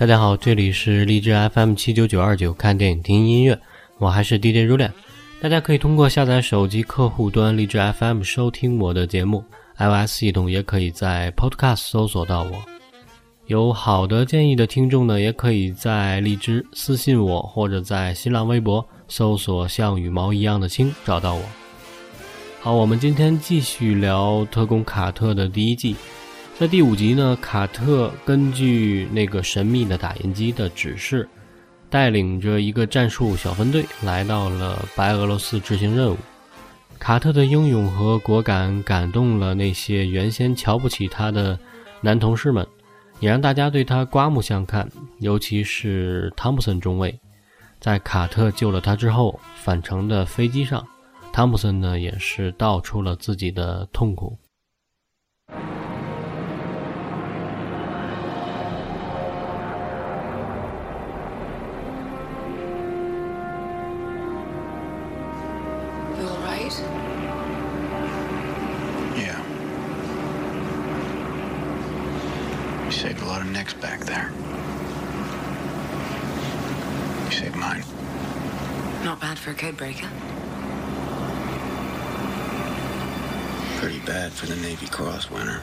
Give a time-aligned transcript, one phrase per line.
[0.00, 3.60] 大家好，这里是荔枝 FM 七九九二九，看电影听音乐，
[3.98, 4.90] 我还是 DJ 如恋。
[5.42, 9.44] 大家可以通过下载手机客户端荔枝 FM 收听我的节目
[9.76, 12.52] ，iOS 系统也可以在 Podcast 搜索到我。
[13.44, 21.42] 有好的建议的听众呢，也可以在荔枝私信我，或者在新浪微博搜索“像羽毛一样的青”找到我。
[22.62, 25.94] 好，我们今天继续聊《特工卡特》的第一季。
[26.60, 31.26] 在第五集呢，卡特根据那个神秘的打印机的指示。
[31.88, 36.18] 带领着一个战术小分队来到了白俄罗斯执行任务。
[36.98, 41.58] 卡特的英勇和果敢感动了那些原先瞧不起他的
[42.02, 42.66] 男同事们，
[43.20, 44.86] 也让大家对他刮目相看。
[45.18, 47.18] 尤其是汤普森中尉，
[47.80, 50.86] 在卡特救了他之后，返程的飞机上，
[51.32, 54.36] 汤普森呢也是道出了自己的痛苦。
[79.40, 80.08] For a codebreaker.
[83.78, 85.62] Pretty bad for the Navy Cross winner.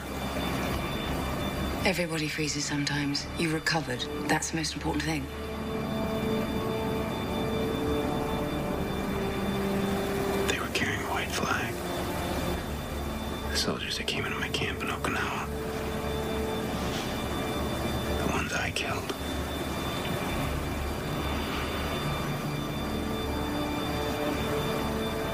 [1.84, 3.24] Everybody freezes sometimes.
[3.38, 4.04] You recovered.
[4.26, 5.24] That's the most important thing.
[10.48, 11.72] They were carrying a white flag.
[13.52, 15.48] The soldiers that came into my camp in Okinawa.
[18.48, 19.14] Ones I killed.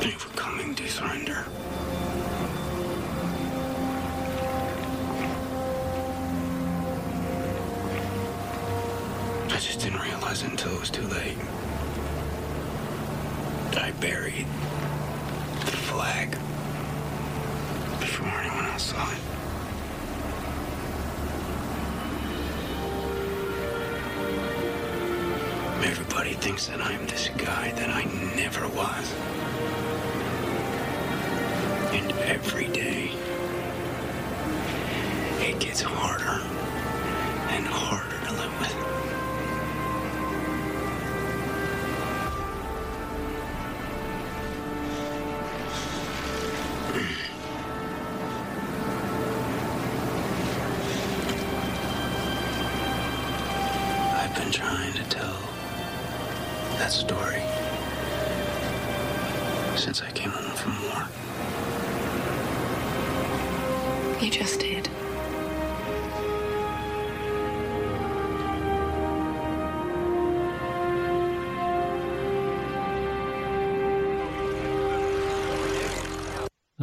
[0.01, 1.45] They were coming to surrender.
[9.47, 11.39] I just didn't realize until it was too late.
[13.77, 14.47] I buried
[15.61, 16.31] the flag
[18.01, 19.44] before anyone else saw it.
[26.44, 28.05] Thinks that I'm this guy that I
[28.37, 29.15] never was.
[31.94, 33.10] And every day,
[35.41, 36.43] it gets harder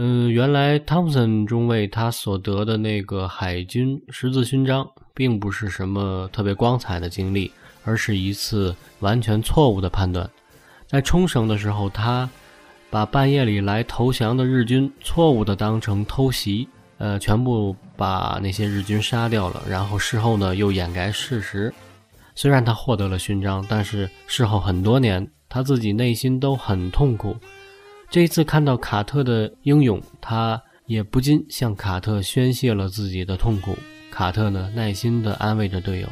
[0.03, 7.51] 嗯，原来汤普森中尉他所得的那个海军十字勋章，并不是什么特别光彩的经历，
[7.84, 10.28] 而是一次完全错误的判断。
[10.88, 12.28] 在冲绳的时候，他
[12.90, 16.67] 把半夜里来投降的日军错误的当成偷袭，
[16.97, 19.61] 呃，全部把那些日军杀掉了。
[19.69, 21.72] 然后事后呢，又掩盖事实。
[22.34, 27.38] 虽然他获得了勋章，但是事后很多年，他自己内心都很痛苦。
[28.11, 33.73] 这一次看到卡特的英勇，他也不禁向卡特宣泄了自己的痛苦。
[34.11, 36.09] 卡特呢，耐心地安慰着队友。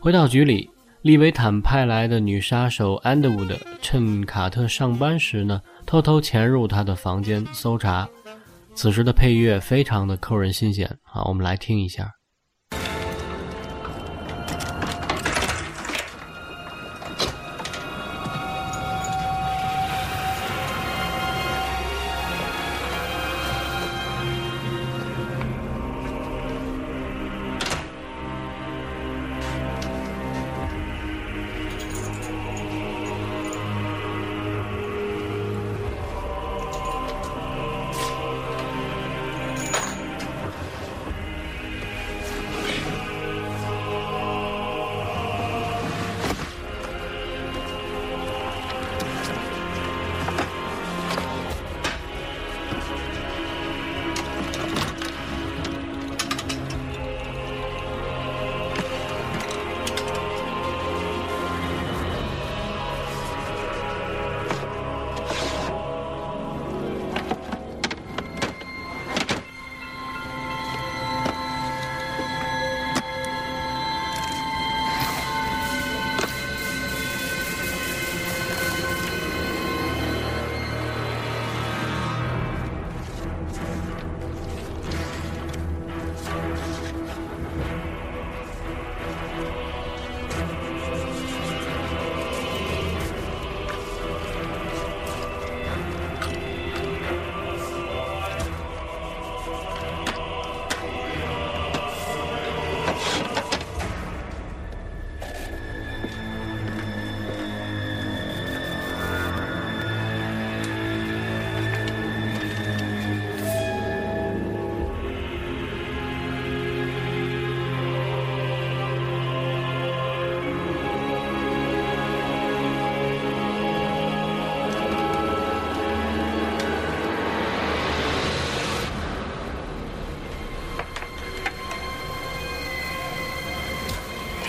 [0.00, 0.68] 回到局里，
[1.02, 8.08] 利维坦派来的女杀手安德伍德趁卡特上班时呢，偷偷潜入他的房间搜查。
[8.74, 12.15] 此时的配乐非常的扣人心弦，好，我们来听一下。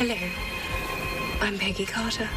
[0.07, 0.30] Hello.
[1.42, 2.30] I'm Peggy Carter.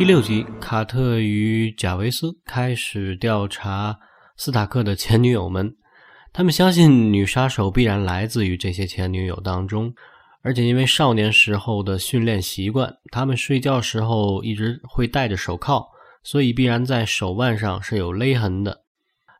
[0.00, 3.98] 第六集，卡特与贾维斯开始调查
[4.34, 5.76] 斯塔克的前女友们。
[6.32, 9.92] 他们相信女杀手必然来自于这些前女友当中，
[10.40, 15.86] 而且因为少年时候的训练习惯，他们睡觉时候一直会戴着手铐，
[16.22, 18.80] 所以必然在手腕上是有勒痕的。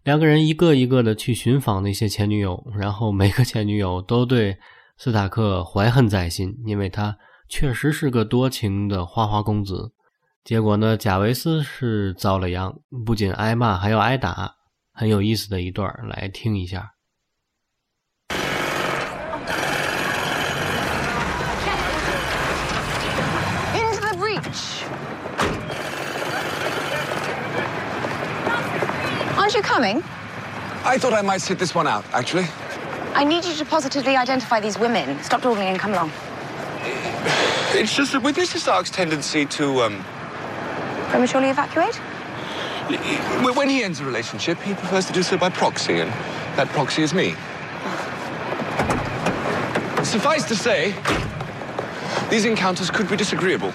[0.04, 4.58] 两个人一个一个的去寻访那些前女友，然后每个前女友都对
[4.98, 7.16] 斯塔克怀恨在心，因为他
[7.48, 9.92] 确实是个多情的花花公子。
[10.43, 10.95] 结果呢？
[10.95, 12.75] 贾维斯是遭了殃，
[13.05, 14.55] 不仅挨骂，还要挨打，
[14.93, 16.91] 很有意思的一段，来听一下。
[23.73, 24.83] Into the breach.
[29.37, 30.03] Aren't you coming?
[30.83, 32.45] I thought I might sit this one out, actually.
[33.15, 35.17] I need you to positively identify these women.
[35.23, 36.11] Stop dawdling and come along.
[37.73, 38.59] It's just that with Mr.
[38.59, 40.05] Stark's tendency to, um,
[41.10, 42.00] Prematurely evacuate?
[42.90, 46.10] w- when he ends a relationship, he prefers to do so by proxy, and
[46.56, 47.34] that proxy is me.
[50.04, 50.94] Suffice to say,
[52.30, 53.72] these encounters could be disagreeable.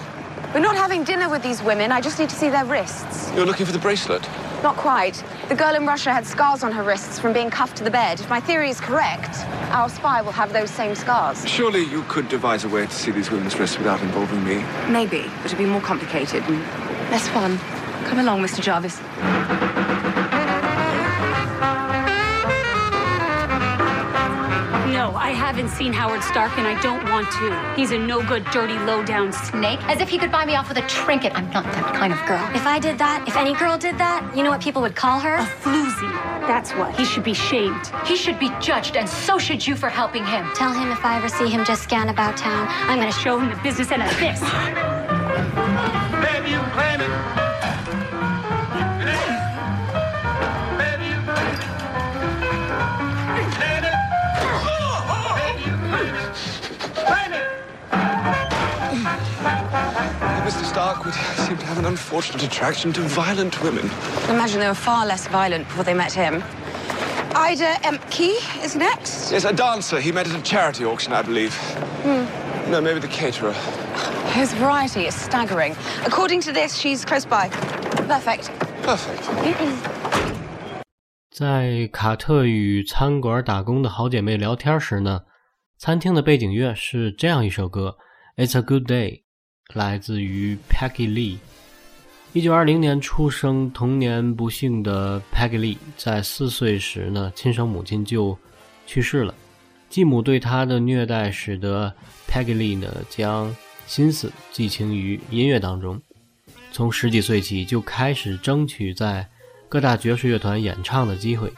[0.54, 1.92] We're not having dinner with these women.
[1.92, 3.30] I just need to see their wrists.
[3.34, 4.26] You're looking for the bracelet.
[4.62, 5.22] Not quite.
[5.48, 8.20] The girl in Russia had scars on her wrists from being cuffed to the bed.
[8.20, 9.36] If my theory is correct,
[9.70, 11.46] our spy will have those same scars.
[11.48, 14.64] Surely you could devise a way to see these women's wrists without involving me.
[14.88, 16.64] Maybe, but it'd be more complicated and
[17.16, 17.56] less fun.
[18.08, 18.60] Come along, Mr.
[18.60, 19.00] Jarvis.
[24.92, 27.74] No, I haven't seen Howard Stark and I don't want to.
[27.74, 29.80] He's a no good, dirty, low down snake.
[29.84, 31.34] As if he could buy me off with a trinket.
[31.34, 32.44] I'm not that kind of girl.
[32.54, 35.18] If I did that, if any girl did that, you know what people would call
[35.20, 35.36] her?
[35.36, 36.12] A floozy.
[36.46, 36.94] That's what.
[36.96, 37.86] He should be shamed.
[38.04, 40.46] He should be judged, and so should you for helping him.
[40.54, 43.48] Tell him if I ever see him just scan about town, I'm gonna Show him
[43.48, 46.05] the business end of this.
[46.46, 47.10] Baby, you claim it.
[60.44, 60.64] Mr.
[60.64, 63.90] Stark would seem to have an unfortunate attraction to violent women.
[63.90, 66.44] I imagine they were far less violent before they met him.
[67.34, 69.32] Ida Emke is next.
[69.32, 71.54] Yes, a dancer he met at a charity auction, I believe.
[72.04, 72.70] Hmm.
[72.70, 73.85] No, maybe the caterer.
[74.36, 75.74] His variety is staggering.
[76.04, 77.48] According to this, she's close by.
[78.06, 78.50] Perfect.
[78.82, 79.22] Perfect.
[81.30, 85.22] 在卡特与餐馆打工的好姐妹聊天时呢，
[85.78, 87.96] 餐厅的背景乐是这样一首歌，
[88.46, 89.10] 《It's a Good Day》，
[89.72, 91.38] 来自于 Peggy Lee。
[92.34, 98.36] 一九二零年出生，童年不幸的 Peggy Lee 在四岁时呢，亲生母亲就
[98.84, 99.34] 去世了。
[99.88, 101.90] 继母对她的虐待，使得
[102.28, 106.00] Peggy Lee 呢将心思寄情于音乐当中。
[106.72, 109.26] 从十几岁起就开始争取在
[109.68, 111.52] 各大爵士乐团演唱的机会。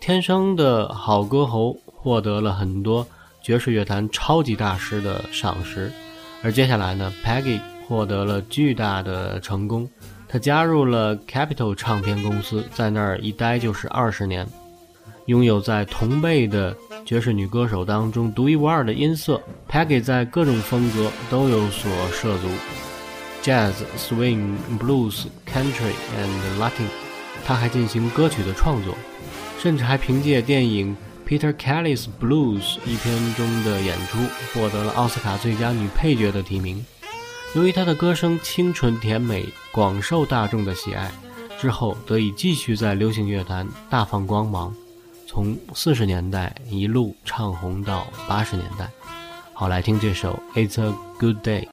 [0.00, 3.06] 天生的好歌喉获得了很多
[3.42, 5.92] 爵士乐坛超级大师的赏识。
[6.42, 9.90] 而接下来呢，Peggy 获得了巨大的成功，
[10.28, 14.46] 他加入了 Capitol 唱片公司，在那儿一待就是二十年，
[15.26, 16.76] 拥有在同辈的
[17.08, 19.40] 爵士女歌手当中独一无二的音色。
[19.66, 22.48] Peggy 在各种风格都有所涉足
[23.42, 26.90] ，Jazz、Swing、Blues、Country and Latin。
[27.46, 28.94] 她还进行歌曲的创作，
[29.58, 30.94] 甚至还凭借电影。
[31.26, 34.18] Peter Kelly's Blues 一篇中的演出
[34.52, 36.84] 获得了奥斯卡最佳女配角的提名。
[37.54, 41.10] 由于她的歌声清纯甜美，广受大众的喜爱，
[41.58, 44.74] 之后得以继续在流行乐坛大放光芒，
[45.27, 48.89] 从四十年代一路唱红到八十年代。
[49.53, 51.67] 好，来听这首《It's a Good Day》。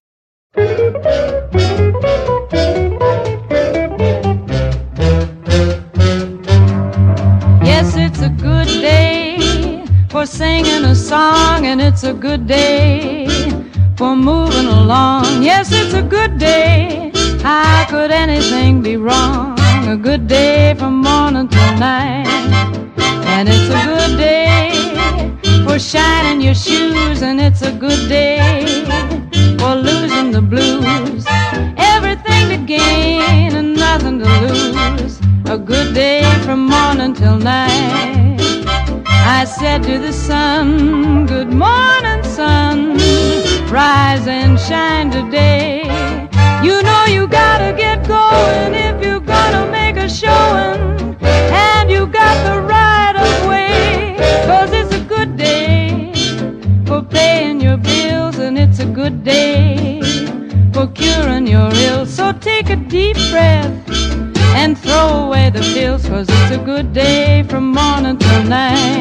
[7.63, 13.27] Yes, it's a good day for singing a song, and it's a good day
[13.97, 15.43] for moving along.
[15.43, 17.13] Yes, it's a good day.
[17.43, 19.61] How could anything be wrong?
[19.81, 22.84] long, a good day from morning till night.
[23.36, 23.65] And
[64.66, 68.96] and throw away the pills, cause it's a good day from morning till night.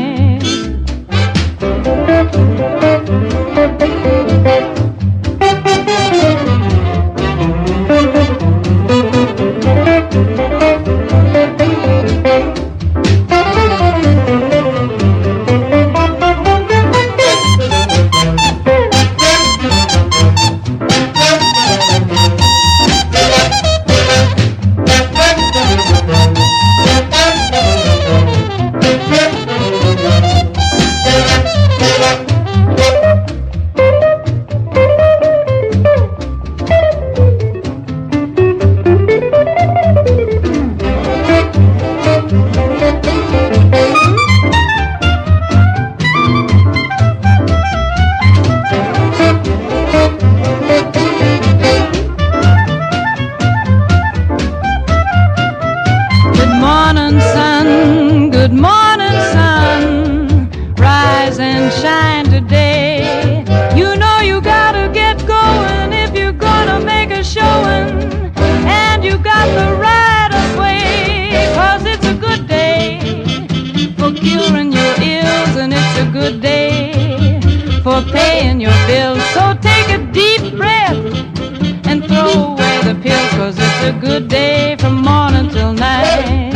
[83.85, 86.55] A good day from morning till night.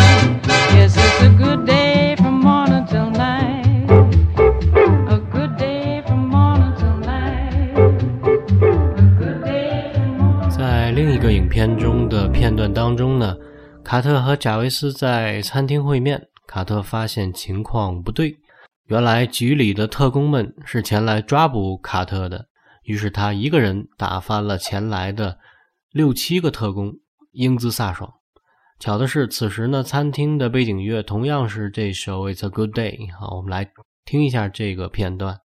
[0.73, 3.87] Yes, it's a good day from morning till night.
[5.09, 7.77] A good day from morning till night.
[8.97, 10.51] A good day from morning.
[10.51, 13.37] 在另一个影片中的片段当中呢，
[13.85, 16.29] 卡特和贾维斯在餐厅会面。
[16.47, 18.39] 卡特发现情况不对，
[18.87, 22.47] 原来局里的特工们是前来抓捕卡特的，
[22.85, 25.37] 于是他一个人打翻了前来的
[25.93, 26.95] 六七个特工，
[27.33, 28.13] 英姿飒爽。
[28.79, 33.11] 巧的是，此时呢，餐厅的背景乐同样是这首《It's a Good Day》。
[33.19, 33.71] 好，我们来
[34.05, 35.41] 听一下这个片段。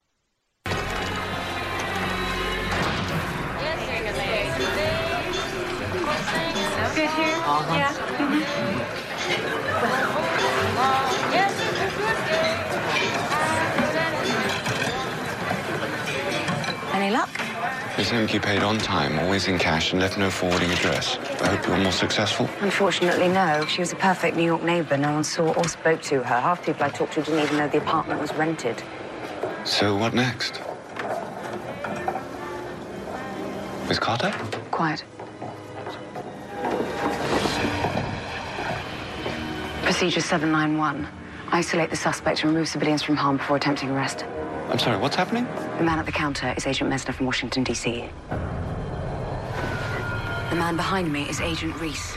[18.01, 21.19] Miss Emke paid on time, always in cash, and left no forwarding address.
[21.39, 22.49] I hope you're more successful.
[22.61, 23.63] Unfortunately, no.
[23.67, 24.97] She was a perfect New York neighbor.
[24.97, 26.41] No one saw or spoke to her.
[26.41, 28.81] Half the people I talked to didn't even know the apartment was rented.
[29.65, 30.59] So what next?
[33.87, 34.31] Miss Carter?
[34.71, 35.03] Quiet.
[39.83, 41.07] Procedure 791.
[41.51, 44.25] Isolate the suspect and remove civilians from harm before attempting arrest.
[44.71, 45.45] I'm sorry, what's happening?
[45.81, 48.07] The man at the counter is Agent Mesner from Washington, D.C.
[48.29, 48.35] The
[50.55, 52.15] man behind me is Agent Reese.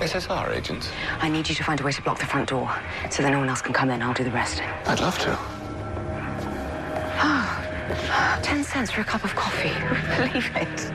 [0.00, 0.88] SSR agents.
[1.20, 2.74] I need you to find a way to block the front door
[3.10, 4.00] so that no one else can come in.
[4.00, 4.62] I'll do the rest.
[4.86, 5.38] I'd love to.
[8.42, 9.68] Ten cents for a cup of coffee.
[10.16, 10.90] Believe it.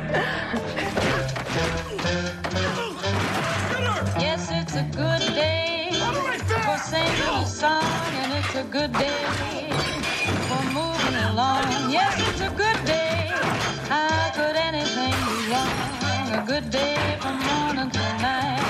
[4.20, 5.90] Yes, it's a good day
[6.48, 9.81] for singing a song, and it's a good day
[11.12, 11.92] for along.
[11.92, 13.28] Yes, it's a good day.
[13.90, 15.76] How could anything be wrong?
[16.38, 18.62] A good day from morning till night.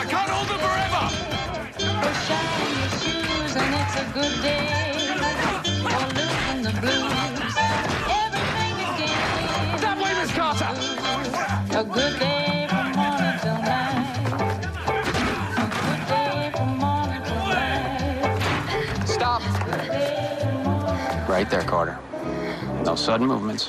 [0.00, 1.04] I can't hold them forever!
[2.02, 4.92] For shining your shoes, and it's a good day
[5.84, 7.54] for losing the blues.
[8.22, 9.80] Everything gain.
[9.82, 10.72] That way, Miss Carter!
[11.80, 12.47] A good day
[21.46, 21.96] their Carter.
[22.84, 23.68] No sudden movements.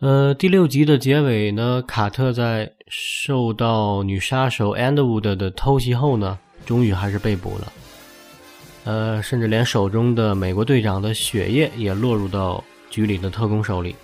[0.00, 7.72] 呃，第六集的结尾呢，卡特在受到女杀手 Andwood 的偷袭后呢，终于还是被捕了。
[8.84, 13.96] 呃，甚至连手中的美国队长的血液也落入到局里的特工手里，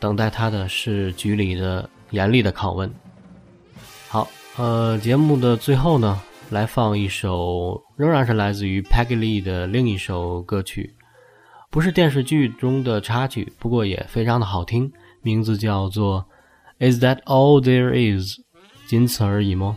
[0.00, 2.90] 等待他的是局里的严厉的拷问。
[4.08, 10.94] 好，呃，节目的最后呢，来放一首仍然是来自于 Peggy Lee 的另一首歌曲，
[11.70, 14.90] 不是电视剧中的插曲，不过也非常的好听，
[15.22, 16.24] 名字叫做
[16.92, 18.38] 《Is That All There Is》，
[18.86, 19.76] 仅此而已吗？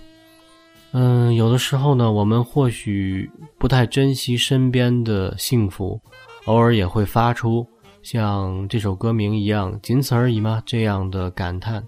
[0.91, 5.99] 嗯，有的时候呢，我们或许不太珍惜身边的幸福，
[6.45, 7.67] 偶尔也会发出
[8.03, 11.83] 像这首歌名一样“仅此而已吗”这样的感叹。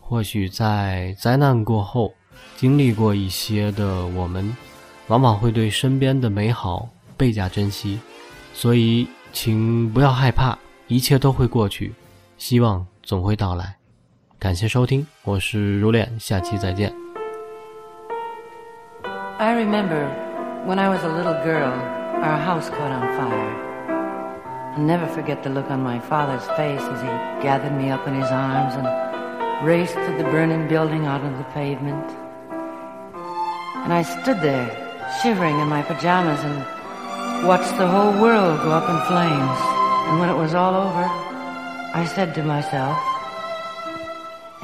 [0.00, 2.12] 或许在灾难过后。
[2.56, 4.56] 经历过一些的我们，
[5.08, 8.00] 往往会对身边的美好倍加珍惜，
[8.52, 11.92] 所以请不要害怕，一切都会过去，
[12.38, 13.76] 希望总会到来。
[14.38, 16.92] 感谢收听，我是如恋，下期再见。
[19.38, 20.06] I remember
[20.66, 21.72] when I was a little girl,
[22.22, 23.64] our house caught on fire.
[24.76, 27.08] I'll never forget the look on my father's face as he
[27.42, 28.86] gathered me up in his arms and
[29.64, 32.04] raced to the burning building out on the pavement.
[33.84, 34.68] And I stood there,
[35.20, 39.58] shivering in my pajamas, and watched the whole world go up in flames.
[40.08, 41.04] And when it was all over,
[42.00, 42.96] I said to myself,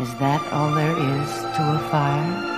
[0.01, 2.51] Is that all there is to a fire?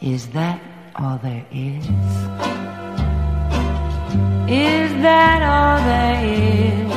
[0.00, 0.60] Is that
[0.96, 1.86] all there is?
[4.50, 6.92] Is that all there is?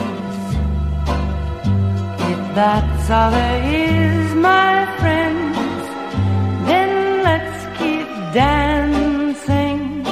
[2.31, 4.70] If that's all there is, my
[8.33, 10.03] dancing.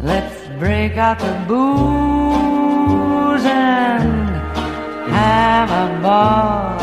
[0.00, 4.30] Let's break out the booze and
[5.10, 6.78] have a ball.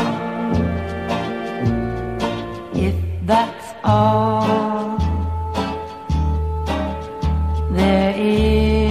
[2.74, 2.94] If
[3.26, 4.98] that's all
[7.72, 8.90] there is.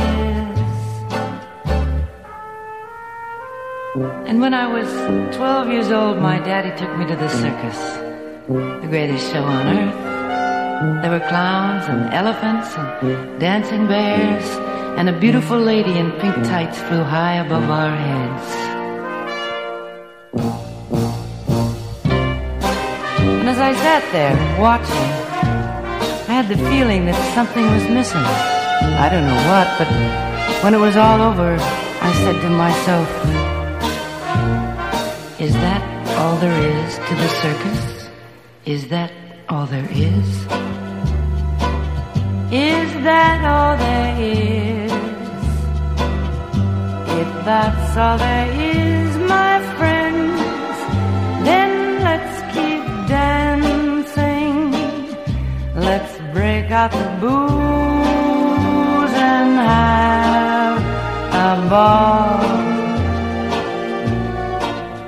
[4.27, 4.87] And when I was
[5.35, 7.77] 12 years old, my daddy took me to the circus,
[8.47, 10.08] the greatest show on earth.
[10.79, 14.45] There were clowns and elephants and dancing bears,
[14.97, 18.47] and a beautiful lady in pink tights flew high above our heads.
[23.19, 25.09] And as I sat there watching,
[26.29, 28.23] I had the feeling that something was missing.
[28.23, 33.09] I don't know what, but when it was all over, I said to myself,
[35.41, 35.81] Is that
[36.17, 38.09] all there is to the circus?
[38.65, 39.11] Is that
[39.49, 40.27] all there is?
[42.51, 44.91] Is that all there is?
[47.21, 50.39] If that's all there is, my friends,
[51.47, 54.71] then let's keep dancing.
[55.75, 60.81] Let's break out the booze and have
[61.33, 62.39] a ball.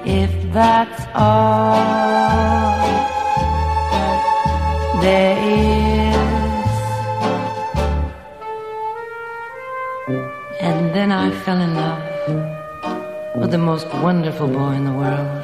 [0.04, 2.70] If that's all
[5.01, 6.69] there is.
[10.61, 12.03] And then I fell in love
[13.35, 15.43] with the most wonderful boy in the world.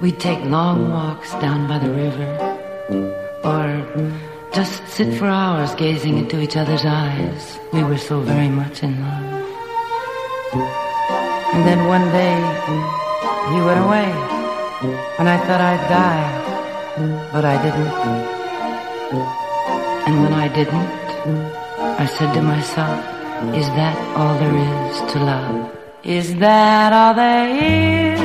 [0.00, 2.30] We'd take long walks down by the river,
[3.42, 3.66] or
[4.52, 7.58] just sit for hours gazing into each other's eyes.
[7.72, 9.24] We were so very much in love.
[11.54, 12.36] And then one day,
[13.52, 14.10] he went away,
[15.18, 16.45] and I thought I'd die,
[16.96, 17.92] but I didn't.
[20.06, 20.88] And when I didn't,
[22.00, 22.98] I said to myself,
[23.54, 25.76] is that all there is to love?
[26.04, 27.48] Is that all there
[28.14, 28.20] is?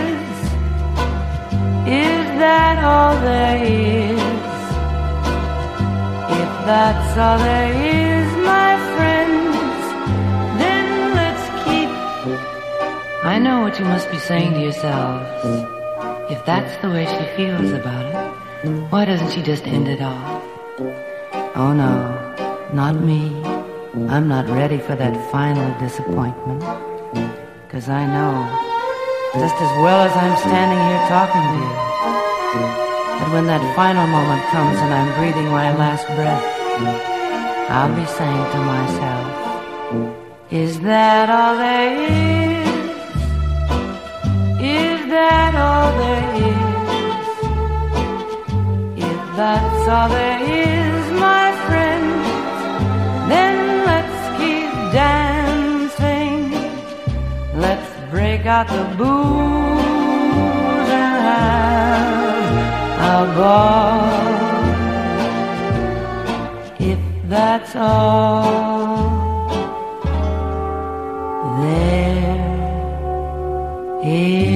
[1.85, 4.21] Is that all there is?
[6.41, 9.83] If that's all there is, my friends,
[10.61, 11.89] then let's keep.
[13.25, 15.27] I know what you must be saying to yourselves.
[16.31, 20.41] If that's the way she feels about it, why doesn't she just end it all?
[21.55, 23.33] Oh no, not me.
[24.07, 26.61] I'm not ready for that final disappointment.
[27.69, 28.33] Cause I know,
[29.33, 31.73] just as well as I'm standing here talking to you,
[33.17, 36.45] that when that final moment comes and I'm breathing my last breath,
[37.71, 42.50] I'll be saying to myself, Is that all there is?
[49.41, 52.05] that's all there is, my friend.
[53.31, 53.55] Then
[53.89, 56.39] let's keep dancing.
[57.65, 62.49] Let's break out the booze and have
[63.15, 64.01] a ball.
[66.91, 67.01] If
[67.33, 69.49] that's all
[71.61, 72.41] there
[74.03, 74.50] is.